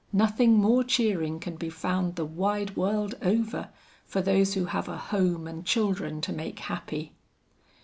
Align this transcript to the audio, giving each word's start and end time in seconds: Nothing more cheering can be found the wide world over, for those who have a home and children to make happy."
Nothing 0.11 0.57
more 0.57 0.83
cheering 0.83 1.39
can 1.39 1.57
be 1.57 1.69
found 1.69 2.15
the 2.15 2.25
wide 2.25 2.75
world 2.75 3.13
over, 3.21 3.69
for 4.03 4.19
those 4.19 4.55
who 4.55 4.65
have 4.65 4.87
a 4.89 4.97
home 4.97 5.45
and 5.45 5.63
children 5.63 6.21
to 6.21 6.33
make 6.33 6.57
happy." 6.57 7.13